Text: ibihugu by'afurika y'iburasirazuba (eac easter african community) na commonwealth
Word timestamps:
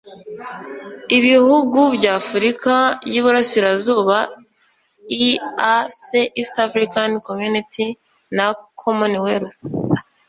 ibihugu 1.17 1.79
by'afurika 1.97 2.73
y'iburasirazuba 3.11 4.17
(eac 5.71 6.05
easter 6.41 6.63
african 6.67 7.11
community) 7.27 7.87
na 8.35 8.45
commonwealth 8.81 9.57